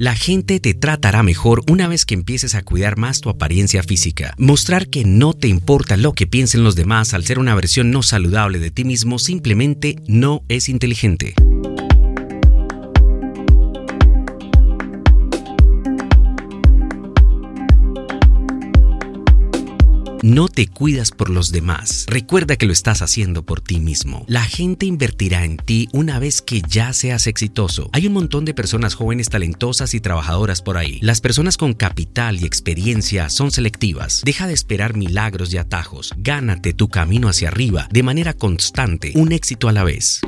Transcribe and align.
La 0.00 0.14
gente 0.14 0.60
te 0.60 0.74
tratará 0.74 1.24
mejor 1.24 1.64
una 1.68 1.88
vez 1.88 2.04
que 2.04 2.14
empieces 2.14 2.54
a 2.54 2.62
cuidar 2.62 2.96
más 2.96 3.20
tu 3.20 3.30
apariencia 3.30 3.82
física. 3.82 4.32
Mostrar 4.38 4.86
que 4.86 5.04
no 5.04 5.34
te 5.34 5.48
importa 5.48 5.96
lo 5.96 6.12
que 6.12 6.28
piensen 6.28 6.62
los 6.62 6.76
demás 6.76 7.14
al 7.14 7.24
ser 7.24 7.40
una 7.40 7.56
versión 7.56 7.90
no 7.90 8.04
saludable 8.04 8.60
de 8.60 8.70
ti 8.70 8.84
mismo 8.84 9.18
simplemente 9.18 9.96
no 10.06 10.44
es 10.48 10.68
inteligente. 10.68 11.34
No 20.22 20.48
te 20.48 20.66
cuidas 20.66 21.12
por 21.12 21.30
los 21.30 21.52
demás. 21.52 22.04
Recuerda 22.08 22.56
que 22.56 22.66
lo 22.66 22.72
estás 22.72 23.02
haciendo 23.02 23.44
por 23.44 23.60
ti 23.60 23.78
mismo. 23.78 24.24
La 24.26 24.42
gente 24.42 24.84
invertirá 24.84 25.44
en 25.44 25.56
ti 25.58 25.88
una 25.92 26.18
vez 26.18 26.42
que 26.42 26.60
ya 26.60 26.92
seas 26.92 27.28
exitoso. 27.28 27.88
Hay 27.92 28.08
un 28.08 28.14
montón 28.14 28.44
de 28.44 28.52
personas 28.52 28.94
jóvenes 28.94 29.28
talentosas 29.28 29.94
y 29.94 30.00
trabajadoras 30.00 30.60
por 30.60 30.76
ahí. 30.76 30.98
Las 31.02 31.20
personas 31.20 31.56
con 31.56 31.72
capital 31.72 32.42
y 32.42 32.46
experiencia 32.46 33.28
son 33.28 33.52
selectivas. 33.52 34.22
Deja 34.24 34.48
de 34.48 34.54
esperar 34.54 34.96
milagros 34.96 35.54
y 35.54 35.58
atajos. 35.58 36.12
Gánate 36.16 36.72
tu 36.72 36.88
camino 36.88 37.28
hacia 37.28 37.48
arriba 37.48 37.86
de 37.92 38.02
manera 38.02 38.34
constante, 38.34 39.12
un 39.14 39.30
éxito 39.30 39.68
a 39.68 39.72
la 39.72 39.84
vez. 39.84 40.20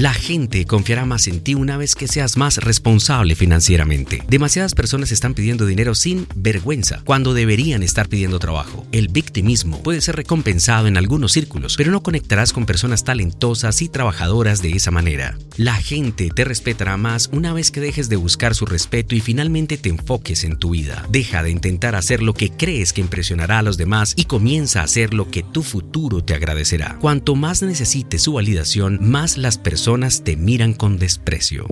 La 0.00 0.14
gente 0.14 0.64
confiará 0.64 1.04
más 1.04 1.26
en 1.26 1.40
ti 1.40 1.54
una 1.54 1.76
vez 1.76 1.94
que 1.94 2.08
seas 2.08 2.38
más 2.38 2.56
responsable 2.56 3.34
financieramente. 3.34 4.22
Demasiadas 4.28 4.74
personas 4.74 5.12
están 5.12 5.34
pidiendo 5.34 5.66
dinero 5.66 5.94
sin 5.94 6.26
vergüenza 6.34 7.02
cuando 7.04 7.34
deberían 7.34 7.82
estar 7.82 8.08
pidiendo 8.08 8.38
trabajo. 8.38 8.86
El 8.92 9.08
victimismo 9.08 9.82
puede 9.82 10.00
ser 10.00 10.16
recompensado 10.16 10.86
en 10.86 10.96
algunos 10.96 11.32
círculos, 11.32 11.76
pero 11.76 11.92
no 11.92 12.02
conectarás 12.02 12.54
con 12.54 12.64
personas 12.64 13.04
talentosas 13.04 13.82
y 13.82 13.90
trabajadoras 13.90 14.62
de 14.62 14.70
esa 14.70 14.90
manera. 14.90 15.36
La 15.58 15.74
gente 15.74 16.30
te 16.34 16.46
respetará 16.46 16.96
más 16.96 17.28
una 17.30 17.52
vez 17.52 17.70
que 17.70 17.82
dejes 17.82 18.08
de 18.08 18.16
buscar 18.16 18.54
su 18.54 18.64
respeto 18.64 19.14
y 19.14 19.20
finalmente 19.20 19.76
te 19.76 19.90
enfoques 19.90 20.44
en 20.44 20.56
tu 20.56 20.70
vida. 20.70 21.04
Deja 21.10 21.42
de 21.42 21.50
intentar 21.50 21.94
hacer 21.94 22.22
lo 22.22 22.32
que 22.32 22.48
crees 22.48 22.94
que 22.94 23.02
impresionará 23.02 23.58
a 23.58 23.62
los 23.62 23.76
demás 23.76 24.14
y 24.16 24.24
comienza 24.24 24.80
a 24.80 24.84
hacer 24.84 25.12
lo 25.12 25.30
que 25.30 25.42
tu 25.42 25.62
futuro 25.62 26.24
te 26.24 26.32
agradecerá. 26.32 26.96
Cuanto 27.02 27.34
más 27.34 27.60
necesites 27.60 28.22
su 28.22 28.32
validación, 28.32 28.98
más 29.02 29.36
las 29.36 29.58
personas 29.58 29.89
te 29.90 30.36
miran 30.36 30.72
con 30.72 30.98
desprecio. 30.98 31.66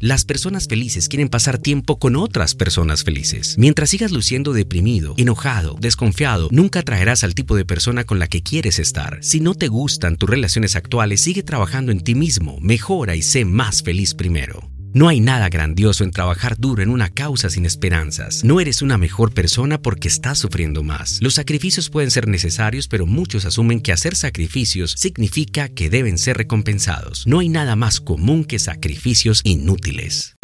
Las 0.00 0.24
personas 0.24 0.66
felices 0.66 1.08
quieren 1.08 1.28
pasar 1.28 1.58
tiempo 1.58 2.00
con 2.00 2.16
otras 2.16 2.56
personas 2.56 3.04
felices. 3.04 3.54
Mientras 3.56 3.90
sigas 3.90 4.10
luciendo 4.10 4.52
deprimido, 4.52 5.14
enojado, 5.16 5.76
desconfiado, 5.80 6.48
nunca 6.50 6.80
atraerás 6.80 7.22
al 7.22 7.36
tipo 7.36 7.54
de 7.54 7.64
persona 7.64 8.02
con 8.02 8.18
la 8.18 8.26
que 8.26 8.42
quieres 8.42 8.80
estar. 8.80 9.18
Si 9.22 9.38
no 9.38 9.54
te 9.54 9.68
gustan 9.68 10.16
tus 10.16 10.28
relaciones 10.28 10.74
actuales, 10.74 11.20
sigue 11.20 11.44
trabajando 11.44 11.92
en 11.92 12.00
ti 12.00 12.16
mismo, 12.16 12.58
mejora 12.60 13.14
y 13.14 13.22
sé 13.22 13.44
más 13.44 13.84
feliz 13.84 14.14
primero. 14.14 14.69
No 14.92 15.08
hay 15.08 15.20
nada 15.20 15.48
grandioso 15.48 16.02
en 16.02 16.10
trabajar 16.10 16.58
duro 16.58 16.82
en 16.82 16.90
una 16.90 17.10
causa 17.10 17.48
sin 17.48 17.64
esperanzas. 17.64 18.42
No 18.42 18.60
eres 18.60 18.82
una 18.82 18.98
mejor 18.98 19.32
persona 19.32 19.80
porque 19.80 20.08
estás 20.08 20.38
sufriendo 20.38 20.82
más. 20.82 21.18
Los 21.20 21.34
sacrificios 21.34 21.90
pueden 21.90 22.10
ser 22.10 22.26
necesarios, 22.26 22.88
pero 22.88 23.06
muchos 23.06 23.44
asumen 23.44 23.80
que 23.80 23.92
hacer 23.92 24.16
sacrificios 24.16 24.94
significa 24.98 25.68
que 25.68 25.90
deben 25.90 26.18
ser 26.18 26.38
recompensados. 26.38 27.24
No 27.26 27.38
hay 27.38 27.48
nada 27.48 27.76
más 27.76 28.00
común 28.00 28.44
que 28.44 28.58
sacrificios 28.58 29.42
inútiles. 29.44 30.39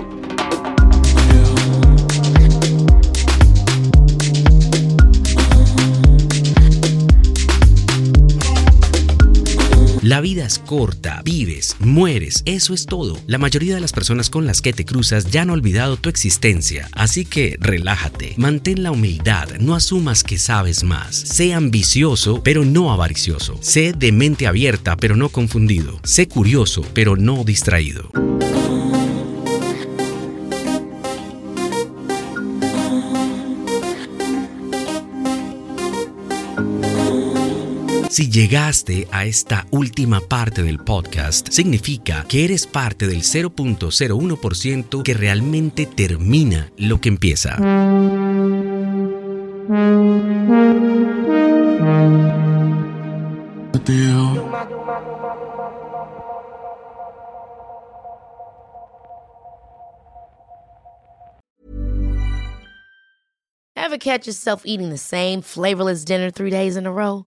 La 10.17 10.23
vida 10.23 10.47
es 10.47 10.59
corta, 10.59 11.21
vives, 11.27 11.77
mueres, 11.79 12.43
eso 12.47 12.73
es 12.73 12.87
todo. 12.87 13.19
La 13.27 13.37
mayoría 13.37 13.75
de 13.75 13.83
las 13.83 13.93
personas 13.93 14.31
con 14.31 14.47
las 14.47 14.63
que 14.63 14.73
te 14.73 14.87
cruzas 14.87 15.31
ya 15.31 15.43
han 15.43 15.51
olvidado 15.51 15.99
tu 15.99 16.09
existencia, 16.09 16.89
así 16.93 17.27
que 17.27 17.59
relájate, 17.61 18.33
mantén 18.39 18.83
la 18.83 18.93
humildad, 18.93 19.47
no 19.61 19.75
asumas 19.75 20.25
que 20.25 20.39
sabes 20.39 20.85
más. 20.85 21.15
Sé 21.17 21.53
ambicioso, 21.53 22.43
pero 22.43 22.65
no 22.65 22.93
avaricioso. 22.93 23.59
Sé 23.61 23.93
de 23.93 24.11
mente 24.11 24.47
abierta, 24.47 24.97
pero 24.97 25.17
no 25.17 25.29
confundido. 25.29 26.01
Sé 26.03 26.29
curioso, 26.29 26.81
pero 26.95 27.17
no 27.17 27.45
distraído. 27.45 28.11
Si 38.17 38.31
llegaste 38.31 39.07
a 39.13 39.27
esta 39.27 39.67
última 39.71 40.23
parte 40.23 40.63
del 40.63 40.79
podcast, 40.79 41.51
significa 41.51 42.25
que 42.27 42.47
eres 42.47 42.67
parte 42.67 43.07
del 43.07 43.21
0.01% 43.21 45.03
que 45.03 45.13
realmente 45.13 45.85
termina 45.85 46.73
lo 46.79 46.99
que 46.99 47.11
empieza. 47.11 47.57
Ever 63.77 63.99
catch 63.99 64.27
yourself 64.27 64.63
eating 64.65 64.89
the 64.89 64.97
same 64.97 65.43
flavorless 65.43 66.07
dinner 66.07 66.31
three 66.31 66.51
days 66.51 66.79
in 66.79 66.87
a 66.87 66.91
row? 66.91 67.27